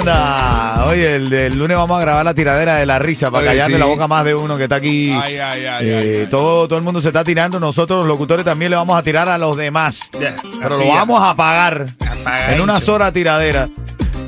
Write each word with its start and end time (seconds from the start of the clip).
Anda, 0.00 0.84
oye, 0.86 1.16
el, 1.16 1.32
el 1.32 1.58
lunes 1.58 1.76
vamos 1.76 1.98
a 1.98 2.00
grabar 2.00 2.24
la 2.24 2.34
tiradera 2.34 2.76
de 2.76 2.86
la 2.86 2.98
risa 2.98 3.30
para 3.30 3.38
Oye, 3.42 3.48
callarle 3.48 3.74
sí. 3.76 3.80
la 3.80 3.86
boca 3.86 4.04
a 4.04 4.08
más 4.08 4.24
de 4.24 4.34
uno 4.34 4.56
que 4.56 4.62
está 4.64 4.76
aquí. 4.76 5.10
Ay, 5.12 5.36
ay, 5.38 5.64
ay, 5.66 5.88
Eh, 5.88 5.98
ay, 5.98 6.20
ay. 6.22 6.26
todo, 6.28 6.66
todo 6.68 6.78
el 6.78 6.84
mundo 6.84 7.00
se 7.00 7.08
está 7.08 7.22
tirando, 7.22 7.60
nosotros 7.60 7.98
los 7.98 8.06
locutores 8.08 8.44
también 8.44 8.70
le 8.70 8.76
vamos 8.76 8.98
a 8.98 9.02
tirar 9.02 9.28
a 9.28 9.36
los 9.38 9.56
demás. 9.56 10.10
Ya, 10.20 10.34
Pero 10.62 10.78
lo 10.78 10.84
ya. 10.84 10.94
vamos 10.94 11.22
a 11.22 11.34
pagar 11.36 11.86
Apagadito. 12.00 12.52
en 12.54 12.60
una 12.62 12.80
sola 12.80 13.12
tiradera. 13.12 13.68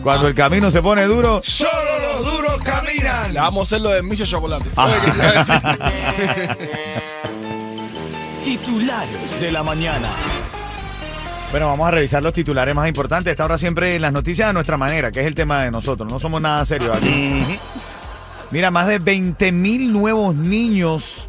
Cuando 0.02 0.26
el 0.28 0.34
camino 0.34 0.70
se 0.70 0.82
pone 0.82 1.04
duro, 1.04 1.40
Solo 1.42 1.70
los 2.22 2.32
duros 2.34 2.62
caminan. 2.64 3.32
Le 3.32 3.40
vamos 3.40 3.60
a 3.60 3.66
hacer 3.68 3.80
lo 3.82 3.90
de 3.90 4.02
Micho 4.02 4.26
Chocolate. 4.26 4.64
Ah. 4.76 4.92
Titulares 8.44 9.40
de 9.40 9.52
la 9.52 9.62
mañana. 9.62 10.10
Bueno, 11.52 11.66
vamos 11.66 11.86
a 11.86 11.90
revisar 11.90 12.22
los 12.22 12.32
titulares 12.32 12.74
más 12.74 12.88
importantes. 12.88 13.30
Esta 13.30 13.44
hora 13.44 13.58
siempre 13.58 13.98
las 13.98 14.10
noticias 14.10 14.48
a 14.48 14.54
nuestra 14.54 14.78
manera, 14.78 15.12
que 15.12 15.20
es 15.20 15.26
el 15.26 15.34
tema 15.34 15.62
de 15.62 15.70
nosotros. 15.70 16.10
No 16.10 16.18
somos 16.18 16.40
nada 16.40 16.64
serios 16.64 16.96
aquí. 16.96 17.42
Mira, 18.50 18.70
más 18.70 18.86
de 18.88 18.98
20 18.98 19.52
mil 19.52 19.92
nuevos 19.92 20.34
niños 20.34 21.28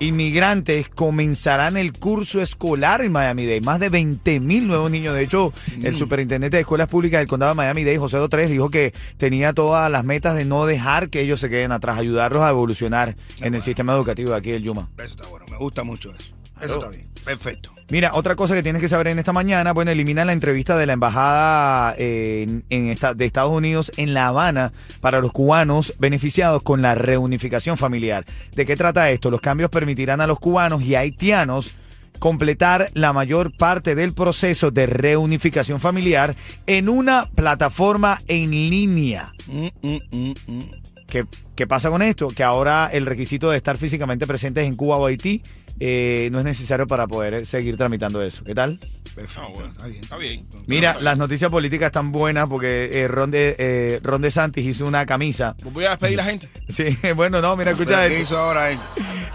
inmigrantes 0.00 0.90
comenzarán 0.90 1.78
el 1.78 1.94
curso 1.94 2.42
escolar 2.42 3.00
en 3.00 3.12
Miami-Dade. 3.12 3.62
Más 3.62 3.80
de 3.80 3.88
20 3.88 4.38
mil 4.40 4.66
nuevos 4.66 4.90
niños. 4.90 5.14
De 5.14 5.22
hecho, 5.22 5.54
el 5.82 5.96
superintendente 5.96 6.58
de 6.58 6.60
escuelas 6.60 6.88
públicas 6.88 7.20
del 7.20 7.28
condado 7.28 7.52
de 7.52 7.56
Miami-Dade, 7.56 7.96
José 7.96 8.18
Dotres, 8.18 8.50
dijo 8.50 8.68
que 8.68 8.92
tenía 9.16 9.54
todas 9.54 9.90
las 9.90 10.04
metas 10.04 10.36
de 10.36 10.44
no 10.44 10.66
dejar 10.66 11.08
que 11.08 11.22
ellos 11.22 11.40
se 11.40 11.48
queden 11.48 11.72
atrás, 11.72 11.98
ayudarlos 11.98 12.42
a 12.42 12.50
evolucionar 12.50 13.16
en 13.40 13.54
el 13.54 13.62
sistema 13.62 13.94
educativo 13.94 14.32
de 14.32 14.36
aquí 14.36 14.50
del 14.50 14.62
Yuma. 14.62 14.90
Eso 14.98 15.06
está 15.06 15.26
bueno, 15.26 15.46
me 15.50 15.56
gusta 15.56 15.84
mucho 15.84 16.10
eso. 16.10 16.34
Eso 16.64 16.74
está 16.78 16.88
bien, 16.90 17.08
perfecto. 17.24 17.70
Mira, 17.90 18.12
otra 18.14 18.34
cosa 18.34 18.54
que 18.54 18.62
tienes 18.62 18.80
que 18.80 18.88
saber 18.88 19.08
en 19.08 19.18
esta 19.18 19.32
mañana, 19.34 19.72
bueno, 19.72 19.90
eliminan 19.90 20.26
la 20.26 20.32
entrevista 20.32 20.76
de 20.78 20.86
la 20.86 20.94
embajada 20.94 21.94
eh, 21.98 22.44
en, 22.48 22.64
en 22.70 22.86
esta- 22.90 23.12
de 23.14 23.26
Estados 23.26 23.52
Unidos 23.52 23.92
en 23.98 24.14
La 24.14 24.28
Habana 24.28 24.72
para 25.00 25.20
los 25.20 25.32
cubanos 25.32 25.92
beneficiados 25.98 26.62
con 26.62 26.80
la 26.80 26.94
reunificación 26.94 27.76
familiar. 27.76 28.24
¿De 28.56 28.64
qué 28.64 28.74
trata 28.76 29.10
esto? 29.10 29.30
Los 29.30 29.42
cambios 29.42 29.68
permitirán 29.70 30.20
a 30.22 30.26
los 30.26 30.38
cubanos 30.38 30.80
y 30.82 30.94
haitianos 30.94 31.72
completar 32.20 32.88
la 32.94 33.12
mayor 33.12 33.54
parte 33.54 33.94
del 33.94 34.14
proceso 34.14 34.70
de 34.70 34.86
reunificación 34.86 35.80
familiar 35.80 36.34
en 36.66 36.88
una 36.88 37.28
plataforma 37.34 38.20
en 38.28 38.50
línea. 38.50 39.32
Mm, 39.46 39.66
mm, 39.82 39.98
mm, 40.10 40.34
mm. 40.46 40.62
¿Qué, 41.08 41.26
qué 41.54 41.66
pasa 41.66 41.90
con 41.90 42.00
esto? 42.02 42.28
Que 42.28 42.42
ahora 42.42 42.88
el 42.92 43.04
requisito 43.04 43.50
de 43.50 43.56
estar 43.58 43.76
físicamente 43.76 44.26
presentes 44.26 44.64
en 44.64 44.74
Cuba 44.74 44.96
o 44.96 45.06
Haití 45.06 45.42
eh, 45.80 46.28
no 46.32 46.38
es 46.38 46.44
necesario 46.44 46.86
para 46.86 47.06
poder 47.06 47.44
seguir 47.46 47.76
tramitando 47.76 48.22
eso. 48.22 48.44
¿Qué 48.44 48.54
tal? 48.54 48.78
Perfecto, 49.14 49.42
Ah, 49.42 49.48
bueno. 49.54 49.70
está 49.70 49.86
bien. 49.86 50.02
Está 50.02 50.16
bien. 50.16 50.46
Mira, 50.66 50.96
las 51.00 51.16
noticias 51.16 51.50
políticas 51.50 51.86
están 51.86 52.10
buenas 52.10 52.48
porque 52.48 52.90
eh, 53.00 53.08
Ron, 53.08 53.30
de, 53.30 53.54
eh, 53.58 54.00
Ron 54.02 54.22
DeSantis 54.22 54.64
hizo 54.66 54.86
una 54.86 55.06
camisa. 55.06 55.54
Pues 55.62 55.72
voy 55.72 55.84
a 55.84 55.90
despedir 55.90 56.20
a 56.20 56.24
la 56.24 56.30
gente. 56.30 56.48
Sí, 56.68 56.96
bueno, 57.16 57.40
no, 57.40 57.56
mira, 57.56 57.72
escucha 57.72 58.02
¿Pero 58.02 58.14
¿Qué 58.14 58.22
hizo 58.22 58.36
ahora 58.38 58.70
él? 58.70 58.78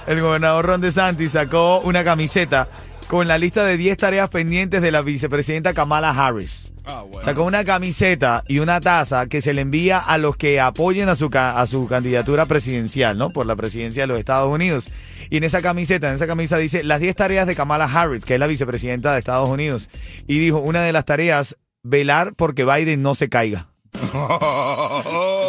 El 0.08 0.20
gobernador 0.22 0.66
Ron 0.66 0.82
DeSantis 0.82 1.32
sacó 1.32 1.80
una 1.82 2.04
camiseta 2.04 2.67
con 3.10 3.28
la 3.28 3.39
lista 3.39 3.66
de 3.66 3.76
10 3.76 3.98
tareas 3.98 4.30
pendientes 4.30 4.83
de 4.83 4.92
la 4.92 5.02
vicepresidenta 5.02 5.73
Kamala 5.73 6.11
Harris. 6.11 6.72
Ah, 6.86 7.02
bueno. 7.02 7.23
Sacó 7.23 7.44
una 7.44 7.66
camiseta 7.66 8.44
y 8.48 8.60
una 8.60 8.80
taza 8.82 9.26
que 9.26 9.42
se 9.42 9.52
le 9.52 9.61
envía 9.61 9.98
a 9.98 10.20
los 10.20 10.38
que 10.38 10.60
apoyen 10.60 11.10
a 11.10 11.16
su, 11.16 11.32
a 11.33 11.66
su 11.66 11.88
candidatura 11.88 12.45
presidencial, 12.45 13.17
¿no? 13.17 13.32
Por 13.32 13.48
la 13.48 13.56
presidencia 13.56 14.04
de 14.04 14.08
los 14.08 14.20
Estados 14.20 14.54
Unidos. 14.54 14.92
Y 15.32 15.38
en 15.38 15.44
esa 15.44 15.64
camiseta, 15.64 16.08
en 16.08 16.14
esa 16.14 16.28
camisa 16.28 16.60
dice 16.60 16.83
las 16.83 17.00
10 17.00 17.16
tareas 17.16 17.48
de 17.48 17.56
Kamala 17.56 17.86
Harris, 17.86 18.26
que 18.26 18.36
es 18.36 18.39
la 18.39 18.45
vicepresidenta 18.45 19.12
de 19.14 19.17
Estados 19.17 19.50
Unidos. 19.50 19.89
Y 20.28 20.38
dijo, 20.38 20.60
una 20.60 20.83
de 20.83 20.94
las 20.94 21.06
tareas, 21.06 21.58
velar 21.82 22.36
porque 22.36 22.64
Biden 22.64 23.02
no 23.02 23.16
se 23.16 23.28
caiga. 23.28 23.70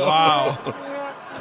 Wow. 0.01 0.90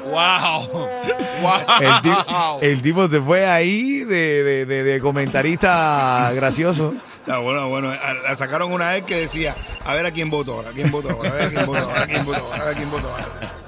Wow. 0.10 0.90
Wow. 1.42 2.60
el 2.62 2.82
tipo 2.82 3.08
se 3.08 3.22
fue 3.22 3.46
ahí 3.46 4.00
de, 4.04 4.44
de- 4.44 4.66
de- 4.66 4.84
de 4.84 5.00
comentarista 5.00 6.32
gracioso. 6.36 6.94
Está 7.22 7.38
bueno, 7.38 7.70
bueno. 7.70 7.94
La 8.28 8.36
sacaron 8.36 8.72
una 8.74 8.92
vez 8.92 9.04
que 9.04 9.16
decía, 9.16 9.56
a 9.86 9.94
ver 9.94 10.06
a 10.06 10.12
quién 10.12 10.30
ahora, 10.34 10.70
a 10.70 10.74
quién 10.74 10.92
ahora, 10.94 11.14
a 11.30 11.32
ver 11.34 11.44
a 11.44 11.50
quién 11.50 11.60
ahora, 11.66 12.02
a 12.02 12.08
quién 12.08 12.20
ahora, 12.26 12.40
a 12.40 12.66
ver 12.66 12.68
a 12.68 12.78
quién 12.78 12.90
ahora. 12.90 13.59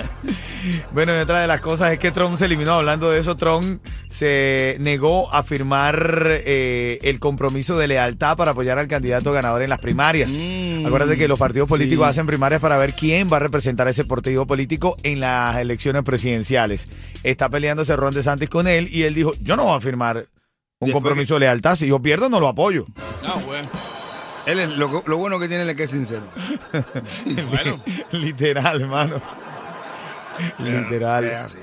Bueno, 0.91 1.15
y 1.15 1.19
otra 1.19 1.41
de 1.41 1.47
las 1.47 1.61
cosas 1.61 1.91
es 1.93 1.99
que 1.99 2.11
Trump 2.11 2.37
se 2.37 2.45
eliminó. 2.45 2.73
Hablando 2.73 3.09
de 3.09 3.19
eso, 3.19 3.35
Trump 3.35 3.81
se 4.09 4.77
negó 4.79 5.33
a 5.33 5.43
firmar 5.43 6.25
eh, 6.27 6.99
el 7.01 7.19
compromiso 7.19 7.77
de 7.77 7.87
lealtad 7.87 8.37
para 8.37 8.51
apoyar 8.51 8.77
al 8.79 8.87
candidato 8.87 9.31
ganador 9.31 9.61
en 9.61 9.69
las 9.69 9.79
primarias. 9.79 10.31
Mm, 10.31 10.85
Acuérdate 10.85 11.17
que 11.17 11.27
los 11.27 11.39
partidos 11.39 11.67
políticos 11.69 12.05
sí. 12.05 12.09
hacen 12.11 12.25
primarias 12.25 12.61
para 12.61 12.77
ver 12.77 12.93
quién 12.93 13.31
va 13.31 13.37
a 13.37 13.41
representar 13.41 13.87
a 13.87 13.91
ese 13.91 14.03
partido 14.05 14.45
político 14.45 14.97
en 15.03 15.19
las 15.19 15.57
elecciones 15.57 16.03
presidenciales. 16.03 16.87
Está 17.23 17.49
peleándose 17.49 17.95
Ron 17.95 18.13
DeSantis 18.13 18.49
con 18.49 18.67
él 18.67 18.87
y 18.91 19.03
él 19.03 19.13
dijo, 19.13 19.33
yo 19.41 19.55
no 19.55 19.63
voy 19.65 19.77
a 19.77 19.81
firmar 19.81 20.17
un 20.17 20.87
Después 20.87 20.93
compromiso 20.93 21.35
de 21.35 21.41
lealtad. 21.41 21.75
Si 21.75 21.87
yo 21.87 21.99
pierdo, 22.01 22.27
no 22.29 22.39
lo 22.39 22.47
apoyo. 22.47 22.85
Ah, 23.23 23.35
bueno. 23.45 23.69
Él 24.47 24.59
es, 24.59 24.69
lo, 24.77 25.03
lo 25.05 25.17
bueno 25.17 25.37
que 25.39 25.47
tiene 25.47 25.69
es 25.69 25.77
que 25.77 25.83
es 25.83 25.91
sincero. 25.91 26.23
Bueno. 27.49 27.79
Literal, 28.11 28.81
hermano. 28.81 29.21
Literal. 30.59 31.25
Es 31.25 31.35
así. 31.35 31.57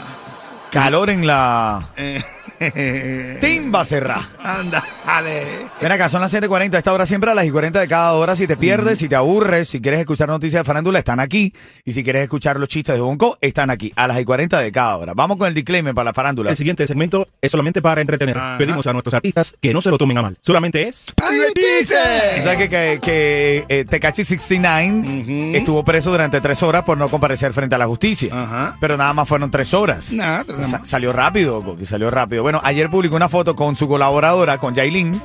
Calor 0.71 1.11
en 1.11 1.27
la 1.27 1.89
Eh, 1.97 2.23
timba 3.41 3.85
cerrá. 3.85 4.21
Anda, 4.43 4.83
dale. 5.07 5.43
Ven 5.81 5.93
acá, 5.93 6.09
son 6.09 6.21
las 6.21 6.33
7.40, 6.33 6.75
a 6.75 6.79
esta 6.79 6.93
hora 6.93 7.07
siempre 7.07 7.31
a 7.31 7.35
las 7.35 7.45
y 7.47 7.51
40 7.51 7.81
de 7.81 7.89
cada 7.89 8.13
hora. 8.15 8.35
Si 8.37 8.47
te 8.47 8.57
pierdes, 8.57 8.99
si 8.99 9.09
te 9.09 9.17
aburres, 9.17 9.69
si 9.69 9.81
quieres 9.81 10.01
escuchar 10.01 10.29
noticias 10.29 10.61
de 10.61 10.65
farándula, 10.65 10.99
están 10.99 11.21
aquí. 11.21 11.53
Y 11.85 11.93
si 11.93 12.03
quieres 12.03 12.23
escuchar 12.23 12.59
los 12.59 12.69
chistes 12.69 12.95
de 12.95 13.01
Bonco, 13.01 13.37
están 13.41 13.71
aquí, 13.71 13.93
a 13.97 14.07
las 14.07 14.19
y 14.21 14.25
40 14.25 14.59
de 14.61 14.73
cada 14.73 14.97
hora. 14.97 15.13
Vamos 15.15 15.37
con 15.37 15.49
el 15.49 15.55
disclaimer 15.55 15.95
para 15.95 16.07
la 16.07 16.13
farándula. 16.15 16.51
El 16.51 16.57
siguiente 16.57 16.87
segmento 16.87 17.27
es 17.41 17.51
solamente 17.51 17.83
para 17.83 18.01
entretener. 18.01 18.37
Ajá. 18.37 18.59
Pedimos 18.59 18.87
a 18.87 18.93
nuestros 18.93 19.15
artistas 19.15 19.55
que 19.61 19.73
no 19.73 19.81
se 19.81 19.91
lo 19.91 19.99
tomen 19.99 20.19
a 20.19 20.23
mal. 20.23 20.37
Solamente 20.41 20.89
es... 20.89 21.07
¡Divertirse! 21.31 22.43
¿Sabes 22.43 22.59
que, 22.59 22.69
que, 22.69 22.99
que 23.03 23.65
eh, 23.69 23.85
Tekashi 23.85 24.25
69 24.25 25.57
estuvo 25.57 25.85
preso 25.85 26.11
durante 26.11 26.41
tres 26.41 26.63
horas 26.63 26.83
por 26.85 26.97
no 26.99 27.09
comparecer 27.09 27.53
frente 27.53 27.75
a 27.75 27.79
la 27.79 27.87
justicia? 27.87 28.31
Ajá. 28.33 28.77
Pero 28.81 28.97
nada 28.97 29.13
más 29.13 29.29
fueron 29.29 29.51
tres 29.51 29.73
horas. 29.75 30.11
Nada, 30.13 30.45
nada 30.49 30.67
Sa- 30.67 30.79
más. 30.79 30.89
salió 30.89 31.13
rápido, 31.13 31.63
salió 31.85 32.11
rápido. 32.11 32.43
Bueno, 32.47 32.61
ayer 32.63 32.89
publicó 32.89 33.17
una 33.17 33.29
foto 33.29 33.57
con 33.57 33.75
su 33.75 33.89
colaboradora, 33.89 34.57
con 34.59 34.73
Yailin. 34.73 35.15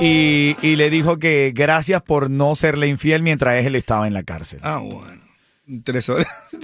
y, 0.00 0.56
y 0.62 0.76
le 0.76 0.88
dijo 0.88 1.18
que 1.18 1.52
gracias 1.54 2.00
por 2.00 2.30
no 2.30 2.54
serle 2.54 2.86
infiel 2.86 3.22
mientras 3.22 3.62
él 3.66 3.76
estaba 3.76 4.06
en 4.06 4.14
la 4.14 4.22
cárcel. 4.22 4.60
Ah, 4.62 4.80
bueno. 4.82 5.20
Tres 5.84 6.08
horas. 6.08 6.26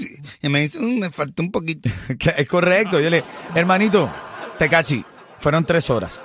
Y 0.43 0.49
me 0.49 0.61
dice, 0.61 0.79
"Mm, 0.81 1.01
me 1.01 1.11
faltó 1.11 1.43
un 1.43 1.51
poquito. 1.51 1.91
Es 2.39 2.49
correcto. 2.49 2.99
Yo 2.99 3.11
le, 3.11 3.23
hermanito, 3.55 4.11
Tecachi, 4.59 5.05
fueron 5.37 5.67
tres 5.67 5.91
horas. 5.91 6.19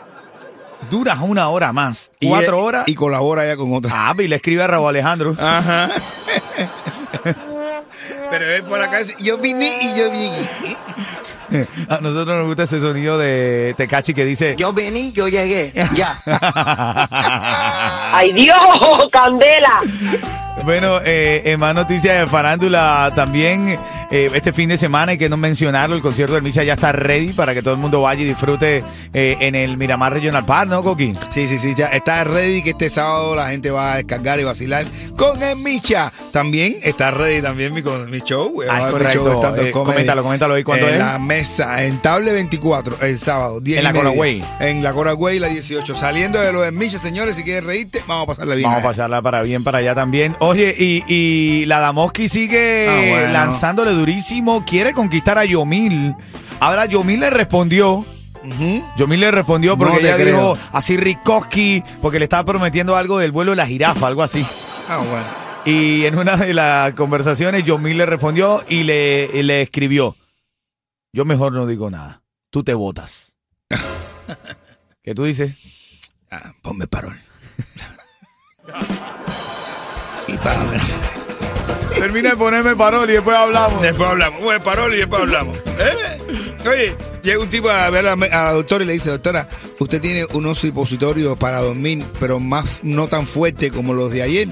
Duras 0.89 1.19
una 1.21 1.49
hora 1.49 1.73
más. 1.73 2.11
Y 2.21 2.29
Cuatro 2.29 2.59
él- 2.59 2.63
horas. 2.65 2.87
Y 2.87 2.95
colabora 2.95 3.45
ya 3.45 3.57
con 3.57 3.73
otra. 3.75 3.91
Ah, 3.93 4.13
y 4.17 4.29
le 4.29 4.37
escribe 4.37 4.63
a 4.63 4.67
Raúl 4.67 4.87
Alejandro. 4.87 5.35
Ajá. 5.37 5.89
Pero 8.29 8.45
él 8.49 8.63
por 8.63 8.79
acá 8.81 8.99
dice, 8.99 9.15
yo 9.19 9.37
vine 9.37 9.77
y 9.81 9.99
yo 9.99 10.09
vine. 10.09 10.49
A 11.89 11.99
nosotros 12.01 12.37
nos 12.37 12.47
gusta 12.47 12.63
ese 12.63 12.79
sonido 12.79 13.17
de 13.17 13.73
Tecachi 13.77 14.13
que 14.13 14.25
dice. 14.25 14.55
Yo 14.57 14.73
vení, 14.73 15.11
yo 15.11 15.27
llegué. 15.27 15.71
Ya. 15.93 16.17
¡Ay 18.13 18.33
Dios, 18.33 18.57
Candela! 19.11 19.81
Bueno, 20.65 20.99
eh, 21.03 21.41
en 21.45 21.59
más 21.59 21.73
noticias 21.73 22.19
de 22.19 22.27
farándula 22.27 23.11
también, 23.15 23.79
eh, 24.11 24.29
este 24.33 24.53
fin 24.53 24.69
de 24.69 24.77
semana 24.77 25.13
hay 25.13 25.17
que 25.17 25.27
no 25.29 25.35
mencionarlo, 25.37 25.95
el 25.95 26.01
concierto 26.03 26.35
del 26.35 26.43
Misha 26.43 26.63
ya 26.63 26.73
está 26.73 26.91
ready 26.91 27.33
para 27.33 27.53
que 27.55 27.63
todo 27.63 27.73
el 27.73 27.79
mundo 27.79 28.01
vaya 28.01 28.21
y 28.21 28.25
disfrute 28.25 28.83
eh, 29.13 29.37
en 29.39 29.55
el 29.55 29.75
Miramar 29.77 30.13
Regional 30.13 30.45
Park, 30.45 30.69
¿no, 30.69 30.83
Coqui? 30.83 31.13
Sí, 31.33 31.47
sí, 31.47 31.57
sí, 31.57 31.73
ya 31.75 31.87
está 31.87 32.23
ready 32.25 32.61
que 32.61 32.71
este 32.71 32.89
sábado 32.91 33.35
la 33.35 33.49
gente 33.49 33.71
va 33.71 33.93
a 33.93 33.97
descargar 33.97 34.39
y 34.39 34.43
vacilar 34.43 34.85
con 35.15 35.41
el 35.41 35.55
Micha. 35.57 36.11
También 36.31 36.75
está 36.83 37.09
ready 37.11 37.41
también 37.41 37.73
mi, 37.73 37.81
con 37.81 38.09
mi 38.11 38.19
show. 38.19 38.61
eh, 38.61 38.67
Ah, 38.69 38.79
show 38.81 38.91
correcto. 38.91 39.51
de 39.53 39.69
Eh, 39.69 39.71
coméntalo, 39.71 40.21
coméntalo 40.21 40.53
ahí, 40.53 40.63
¿cuándo 40.63 40.87
en 40.89 40.93
es? 40.95 40.99
la 40.99 41.17
mesa, 41.17 41.83
en 41.83 41.99
Table 42.01 42.33
24, 42.33 42.97
el 43.01 43.17
sábado. 43.17 43.59
10 43.61 43.79
En 43.79 43.83
la. 43.85 43.93
Coragüey. 43.93 44.43
En 44.59 44.83
la 44.83 44.93
Coragüey, 44.93 45.39
la 45.39 45.47
18. 45.47 45.95
Saliendo 45.95 46.39
de 46.39 46.51
lo 46.53 46.61
de 46.61 46.71
Micha, 46.71 46.99
señores, 46.99 47.35
si 47.35 47.43
quieres 47.43 47.63
reírte, 47.63 48.03
vamos 48.05 48.25
a 48.25 48.27
pasarla 48.27 48.53
bien. 48.55 48.69
Vamos 48.69 48.83
a 48.83 48.87
pasarla 48.89 49.21
para 49.23 49.41
bien 49.41 49.63
para 49.63 49.79
allá 49.79 49.95
también. 49.95 50.35
Oye, 50.43 50.75
y, 50.77 51.03
y 51.07 51.65
la 51.67 51.79
Damoski 51.79 52.27
sigue 52.27 52.87
Ah, 52.89 53.09
bueno. 53.19 53.33
lanzándole 53.33 53.91
durísimo, 53.91 54.65
quiere 54.65 54.91
conquistar 54.93 55.37
a 55.37 55.45
Yomil. 55.45 56.15
Ahora 56.59 56.85
Yomil 56.85 57.19
le 57.19 57.29
respondió. 57.29 58.03
Yomil 58.97 59.19
le 59.19 59.29
respondió 59.29 59.77
porque 59.77 59.93
No 59.93 59.99
ella 59.99 60.15
creo. 60.15 60.25
dijo 60.55 60.57
así 60.71 60.97
Rikoski, 60.97 61.83
porque 62.01 62.17
le 62.17 62.25
estaba 62.25 62.43
prometiendo 62.43 62.95
algo 62.95 63.19
del 63.19 63.31
vuelo 63.31 63.51
de 63.51 63.57
la 63.57 63.67
jirafa, 63.67 64.07
algo 64.07 64.23
así. 64.23 64.43
Ah, 64.89 64.97
bueno. 64.97 65.41
Y 65.63 66.05
en 66.05 66.17
una 66.17 66.35
de 66.35 66.55
las 66.55 66.93
conversaciones, 66.93 67.63
Yomil 67.63 67.99
le 67.99 68.07
respondió 68.07 68.63
y 68.67 68.81
le, 68.83 69.29
y 69.31 69.43
le 69.43 69.61
escribió: 69.61 70.15
Yo 71.13 71.23
mejor 71.23 71.53
no 71.53 71.67
digo 71.67 71.91
nada. 71.91 72.23
Tú 72.49 72.63
te 72.63 72.73
votas. 72.73 73.33
¿Qué 75.03 75.13
tú 75.13 75.23
dices? 75.25 75.53
Ah, 76.31 76.53
ponme 76.63 76.87
parol. 76.87 77.15
Termina 81.97 82.31
de 82.31 82.35
ponerme 82.35 82.75
parol 82.75 83.09
y 83.09 83.13
después 83.13 83.37
hablamos. 83.37 83.81
Después 83.81 84.09
hablamos. 84.09 84.41
Bueno, 84.41 84.63
parol 84.63 84.93
y 84.93 84.97
después 84.97 85.21
hablamos. 85.21 85.55
¿Eh? 85.79 86.17
Oye, 86.67 86.95
llega 87.21 87.39
un 87.39 87.49
tipo 87.49 87.69
a 87.69 87.89
ver 87.89 88.07
a 88.07 88.15
la, 88.15 88.51
doctora 88.53 88.83
y 88.83 88.87
le 88.87 88.93
dice, 88.93 89.09
doctora, 89.09 89.47
usted 89.79 90.01
tiene 90.01 90.25
unos 90.33 90.59
supositorios 90.59 91.37
para 91.37 91.61
dormir, 91.61 92.03
pero 92.19 92.39
más 92.39 92.83
no 92.83 93.07
tan 93.07 93.27
fuerte 93.27 93.71
como 93.71 93.93
los 93.93 94.11
de 94.11 94.23
ayer. 94.23 94.47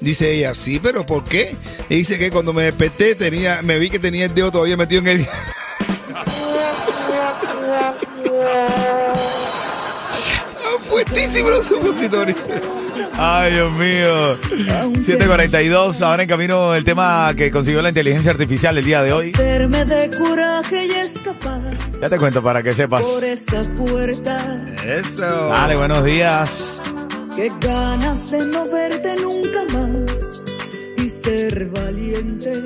Dice 0.00 0.32
ella, 0.32 0.54
sí, 0.54 0.80
pero 0.82 1.06
¿por 1.06 1.24
qué? 1.24 1.54
Y 1.88 1.96
dice 1.96 2.18
que 2.18 2.30
cuando 2.30 2.52
me 2.52 2.64
desperté 2.64 3.14
tenía, 3.14 3.62
me 3.62 3.78
vi 3.78 3.88
que 3.88 3.98
tenía 3.98 4.24
el 4.26 4.34
dedo 4.34 4.50
todavía 4.50 4.76
metido 4.76 5.00
en 5.00 5.08
el. 5.08 5.28
Ah, 10.64 10.76
Fuertísimo 10.88 11.50
los 11.50 11.64
supositorios. 11.66 12.36
Ay, 13.18 13.52
Dios 13.52 13.72
mío. 13.72 14.36
742, 14.94 16.02
ahora 16.02 16.22
en 16.22 16.28
camino 16.28 16.74
el 16.74 16.84
tema 16.84 17.32
que 17.36 17.50
consiguió 17.50 17.82
la 17.82 17.88
inteligencia 17.90 18.30
artificial 18.32 18.76
el 18.78 18.84
día 18.84 19.02
de 19.02 19.12
hoy. 19.12 19.32
Hacerme 19.34 19.84
de 19.84 20.10
coraje 20.16 20.86
y 20.86 20.90
escapar 20.92 21.60
Ya 22.00 22.08
te 22.08 22.18
cuento 22.18 22.42
para 22.42 22.62
que 22.62 22.72
sepas. 22.74 23.04
por 23.04 23.22
esa 23.24 23.62
puerta. 23.76 24.64
Eso. 24.84 25.48
Dale, 25.48 25.76
buenos 25.76 26.04
días. 26.04 26.82
Qué 27.36 27.50
ganas 27.60 28.30
de 28.30 28.46
no 28.46 28.64
verte 28.70 29.16
nunca 29.16 29.64
más 29.72 30.42
y 30.98 31.08
ser 31.08 31.66
valiente. 31.70 32.62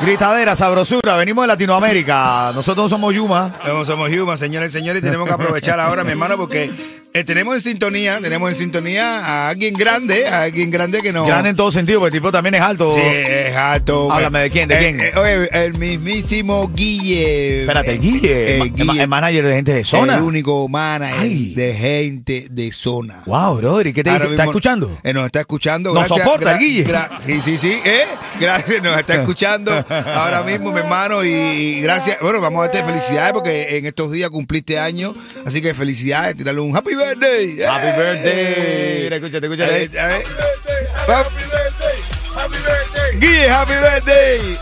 Gritadera, 0.00 0.54
sabrosura, 0.54 1.16
venimos 1.16 1.42
de 1.42 1.48
Latinoamérica. 1.48 2.52
Nosotros 2.54 2.88
somos 2.88 3.12
Yuma. 3.14 3.56
Somos, 3.66 3.86
somos 3.86 4.10
Human, 4.10 4.38
señores 4.38 4.70
y 4.70 4.78
señores, 4.78 5.02
y 5.02 5.04
tenemos 5.04 5.26
que 5.26 5.34
aprovechar 5.34 5.80
ahora, 5.80 6.04
mi 6.04 6.10
hermano, 6.12 6.36
porque 6.36 6.70
eh, 7.20 7.24
tenemos 7.24 7.56
en 7.56 7.62
sintonía, 7.62 8.18
tenemos 8.20 8.52
en 8.52 8.58
sintonía 8.58 9.18
a 9.18 9.48
alguien 9.48 9.74
grande, 9.74 10.26
a 10.26 10.42
alguien 10.42 10.70
grande 10.70 11.00
que 11.00 11.12
nos... 11.12 11.26
Grande 11.26 11.50
en 11.50 11.56
todo 11.56 11.70
sentido, 11.70 12.00
porque 12.00 12.16
el 12.16 12.22
tipo 12.22 12.32
también 12.32 12.54
es 12.54 12.60
alto. 12.60 12.92
Sí, 12.92 13.00
es 13.00 13.56
alto. 13.56 14.10
Háblame, 14.12 14.40
¿de 14.40 14.50
quién? 14.50 14.68
¿De 14.68 14.74
Eh, 14.76 14.78
quién? 14.78 15.00
eh, 15.00 15.12
oye, 15.18 15.48
el 15.64 15.74
mismísimo 15.78 16.70
Guille. 16.74 17.60
Espérate, 17.60 17.98
Guille, 17.98 18.58
ma- 18.58 18.64
Guille, 18.66 19.02
el 19.02 19.08
manager 19.08 19.46
de 19.46 19.54
gente 19.54 19.72
de 19.74 19.84
zona. 19.84 20.16
El 20.16 20.22
único 20.22 20.68
manager 20.68 21.16
Ay. 21.20 21.54
de 21.54 21.74
gente 21.74 22.46
de 22.50 22.72
zona. 22.72 23.22
Wow, 23.26 23.56
brother, 23.56 23.86
¿y 23.88 23.92
qué 23.92 24.02
te 24.02 24.10
Ahora 24.10 24.22
dice? 24.24 24.34
¿Está 24.34 24.44
escuchando? 24.44 24.98
Nos 25.04 25.26
está 25.26 25.40
escuchando. 25.40 25.94
Nos 25.94 26.08
soporta 26.08 26.52
el 26.52 26.58
Guille. 26.58 26.86
sí, 27.18 27.40
sí, 27.44 27.58
sí. 27.58 27.78
Gracias, 28.40 28.82
nos 28.82 28.96
está 28.98 29.14
escuchando 29.16 29.72
ahora 29.88 30.42
mismo, 30.42 30.72
mi 30.72 30.80
hermano. 30.80 31.24
Y, 31.24 31.28
y 31.30 31.80
gracias. 31.80 32.18
Bueno, 32.20 32.40
vamos 32.40 32.60
a 32.60 32.68
darte 32.68 32.84
felicidades 32.84 33.32
porque 33.32 33.76
en 33.78 33.86
estos 33.86 34.12
días 34.12 34.30
cumpliste 34.30 34.78
años. 34.78 35.16
Así 35.44 35.60
que 35.60 35.74
felicidades. 35.74 36.36
Tirarle 36.36 36.60
un 36.60 36.76
happy 36.76 36.90
birthday. 36.94 37.07
Happy 37.12 37.86
Eh. 37.88 37.94
birthday. 37.96 39.00
Mira, 39.04 39.16
escúchate, 39.16 39.46
escúchate. 39.46 39.82
Eh, 39.84 39.90
eh. 39.94 40.24
Guille, 43.18 43.50
happy 43.50 43.72
birthday. 43.72 44.58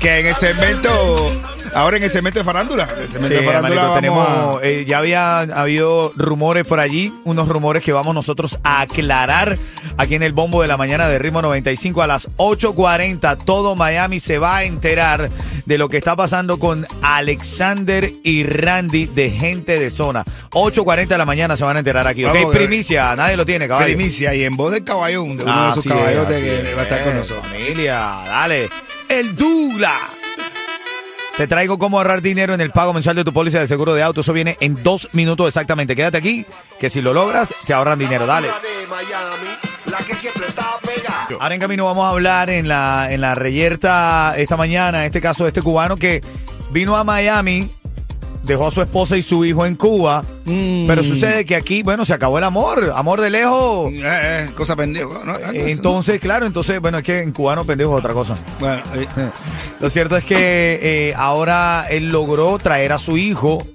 Que 0.00 0.18
en 0.18 0.26
el 0.26 0.36
segmento, 0.36 1.30
ahora 1.74 1.96
en 1.96 2.02
el 2.04 2.10
segmento 2.10 2.38
de 2.40 2.44
farándula, 2.44 2.84
el 2.84 3.04
segmento 3.10 3.26
Sí, 3.28 3.34
de 3.34 3.42
farándula 3.42 3.82
hermanito, 3.82 4.14
vamos 4.14 4.60
tenemos, 4.60 4.62
a- 4.62 4.66
eh, 4.66 4.84
ya 4.86 4.98
había 4.98 5.40
habido 5.40 6.12
rumores 6.16 6.66
por 6.66 6.80
allí, 6.80 7.12
unos 7.24 7.48
rumores 7.48 7.82
que 7.82 7.92
vamos 7.92 8.14
nosotros 8.14 8.58
a 8.64 8.80
aclarar 8.82 9.58
aquí 9.96 10.14
en 10.14 10.22
el 10.22 10.32
bombo 10.32 10.62
de 10.62 10.68
la 10.68 10.76
mañana 10.76 11.08
de 11.08 11.18
Ritmo 11.18 11.42
95 11.42 12.02
a 12.02 12.06
las 12.06 12.28
8.40. 12.36 13.36
Todo 13.44 13.74
Miami 13.76 14.20
se 14.20 14.38
va 14.38 14.58
a 14.58 14.64
enterar 14.64 15.28
de 15.66 15.78
lo 15.78 15.88
que 15.88 15.96
está 15.96 16.16
pasando 16.16 16.58
con 16.58 16.86
Alexander 17.02 18.12
y 18.22 18.42
Randy 18.44 19.06
de 19.06 19.30
gente 19.30 19.78
de 19.78 19.90
zona. 19.90 20.24
8.40 20.50 21.06
de 21.08 21.18
la 21.18 21.24
mañana 21.26 21.56
se 21.56 21.64
van 21.64 21.76
a 21.76 21.78
enterar 21.80 22.06
aquí. 22.06 22.24
Ok, 22.24 22.34
Vamos, 22.34 22.56
primicia, 22.56 23.14
nadie 23.16 23.36
lo 23.36 23.46
tiene, 23.46 23.68
caballo. 23.68 23.86
primicia 23.86 24.34
y 24.34 24.44
en 24.44 24.56
voz 24.56 24.72
del 24.72 24.84
caballón, 24.84 25.36
de 25.36 25.44
uno 25.44 25.64
de 25.64 25.70
esos 25.70 25.78
Así 25.86 25.88
es, 25.88 26.26
que 26.26 26.70
es, 26.70 26.76
va 26.76 26.80
a 26.80 26.82
estar 26.84 27.04
con 27.04 27.14
nosotros. 27.16 27.46
Familia, 27.48 27.94
dale. 28.26 28.68
El 29.08 29.34
Dula. 29.34 29.92
Te 31.36 31.46
traigo 31.46 31.78
cómo 31.78 31.98
ahorrar 31.98 32.20
dinero 32.20 32.52
en 32.54 32.60
el 32.60 32.70
pago 32.70 32.92
mensual 32.92 33.16
de 33.16 33.24
tu 33.24 33.32
póliza 33.32 33.58
de 33.58 33.66
seguro 33.66 33.94
de 33.94 34.02
auto. 34.02 34.20
Eso 34.20 34.32
viene 34.32 34.56
en 34.60 34.82
dos 34.82 35.08
minutos 35.12 35.48
exactamente. 35.48 35.96
Quédate 35.96 36.18
aquí, 36.18 36.44
que 36.78 36.90
si 36.90 37.00
lo 37.00 37.14
logras, 37.14 37.54
te 37.66 37.72
ahorran 37.72 37.98
dinero. 37.98 38.26
Dale. 38.26 38.48
Ahora 41.40 41.54
en 41.54 41.60
camino 41.60 41.86
vamos 41.86 42.04
a 42.04 42.10
hablar 42.10 42.50
en 42.50 42.68
la, 42.68 43.08
en 43.10 43.20
la 43.20 43.34
reyerta 43.34 44.34
esta 44.36 44.56
mañana, 44.56 45.00
en 45.00 45.04
este 45.06 45.20
caso 45.20 45.44
de 45.44 45.48
este 45.48 45.62
cubano 45.62 45.96
que 45.96 46.20
vino 46.70 46.96
a 46.96 47.04
Miami, 47.04 47.70
dejó 48.44 48.66
a 48.66 48.70
su 48.70 48.82
esposa 48.82 49.16
y 49.16 49.22
su 49.22 49.44
hijo 49.44 49.64
en 49.66 49.76
Cuba, 49.76 50.24
Mm. 50.44 50.86
pero 50.86 51.02
sucede 51.04 51.44
que 51.44 51.54
aquí, 51.56 51.82
bueno, 51.82 52.04
se 52.04 52.12
acabó 52.14 52.38
el 52.38 52.44
amor, 52.44 52.92
amor 52.96 53.20
de 53.20 53.30
lejos. 53.30 53.92
Eh, 53.92 54.00
eh, 54.02 54.50
cosa 54.56 54.74
pendejo. 54.76 55.22
¿no? 55.24 55.34
Entonces, 55.52 56.20
claro, 56.20 56.46
entonces, 56.46 56.80
bueno, 56.80 56.98
es 56.98 57.04
que 57.04 57.20
en 57.20 57.32
cubano 57.32 57.64
pendejo 57.64 57.92
es 57.96 57.98
otra 58.00 58.14
cosa. 58.14 58.36
Bueno, 58.58 58.82
eh, 58.94 59.06
Lo 59.80 59.88
cierto 59.90 60.16
es 60.16 60.24
que 60.24 61.14
ahora 61.16 61.86
él 61.90 62.08
logró 62.10 62.58
traer 62.58 62.92
a 62.92 62.98
su 62.98 63.16
hijo. 63.16 63.66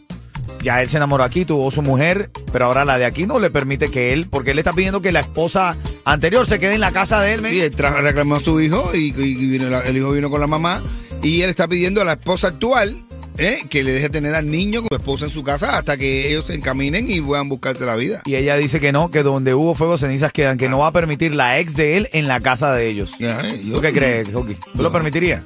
Ya 0.62 0.82
él 0.82 0.90
se 0.90 0.98
enamoró 0.98 1.24
aquí, 1.24 1.46
tuvo 1.46 1.70
su 1.72 1.82
mujer, 1.84 2.32
pero 2.52 2.66
ahora 2.66 2.84
la 2.84 2.98
de 2.98 3.06
aquí 3.06 3.28
no 3.28 3.38
le 3.40 3.52
permite 3.52 3.90
que 3.92 4.12
él, 4.12 4.28
porque 4.30 4.52
él 4.52 4.60
está 4.60 4.74
pidiendo 4.74 5.02
que 5.02 5.12
la 5.12 5.20
esposa 5.20 5.78
anterior 6.04 6.46
se 6.48 6.60
quede 6.60 6.74
en 6.74 6.82
la 6.82 6.92
casa 6.92 7.22
de 7.22 7.34
él. 7.36 7.46
Sí, 7.48 7.62
él 7.62 7.74
reclamó 8.02 8.36
a 8.36 8.40
su 8.40 8.60
hijo 8.60 8.90
y, 8.94 9.14
y- 9.16 9.44
y 9.44 9.46
vino 9.46 9.70
la- 9.70 9.82
el 9.82 9.96
hijo 9.98 10.12
vino 10.12 10.30
con 10.32 10.42
la 10.42 10.48
mamá 10.48 10.82
y 11.22 11.42
él 11.42 11.52
está 11.52 11.68
pidiendo 11.68 12.02
a 12.02 12.06
la 12.06 12.14
esposa 12.14 12.48
actual 12.48 12.98
¿eh? 13.38 13.62
que 13.70 13.84
le 13.84 13.92
deje 13.94 14.10
tener 14.10 14.36
al 14.36 14.50
niño 14.50 14.82
con 14.82 14.90
su 14.90 14.96
esposa 14.96 15.26
en 15.26 15.32
su 15.32 15.44
casa 15.44 15.78
hasta 15.78 15.98
que 15.98 16.28
ellos 16.30 16.46
se 16.48 16.54
encaminen 16.56 17.10
y 17.10 17.22
puedan 17.22 17.50
buscarse 17.50 17.86
la 17.86 17.96
vida. 17.96 18.22
Y 18.26 18.36
ella 18.36 18.56
dice 18.58 18.80
que 18.80 18.92
no, 18.92 19.10
que 19.12 19.24
donde 19.24 19.54
hubo 19.54 19.76
fuego 19.76 19.98
cenizas 19.98 20.32
quedan, 20.32 20.58
que 20.58 20.70
no 20.70 20.80
va 20.80 20.88
a 20.88 20.92
permitir 20.92 21.34
la 21.36 21.60
ex 21.60 21.76
de 21.76 21.98
él 21.98 22.10
en 22.14 22.28
la 22.28 22.40
casa 22.40 22.74
de 22.74 22.88
ellos. 22.88 23.12
Eh, 23.20 23.62
yo- 23.66 23.76
¿Tú 23.76 23.82
qué 23.82 23.94
crees, 23.94 24.30
Joki? 24.32 24.56
¿Tú 24.76 24.82
lo 24.84 24.92
permitirías? 24.92 25.42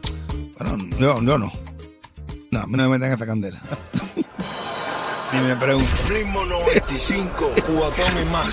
Bueno, 0.57 0.77
yo, 1.00 1.21
yo 1.21 1.38
no. 1.38 1.51
No, 2.51 2.60
a 2.60 2.67
mí 2.67 2.74
no 2.77 2.83
me 2.89 2.98
metan 2.98 3.12
esta 3.13 3.25
candela. 3.25 3.60
Ni 5.33 5.39
me 5.39 5.55
pregunto. 5.55 5.89
Ritmo 6.10 6.43
95, 6.45 7.53
cuatón 7.67 8.12
y 8.21 8.31
más. 8.33 8.50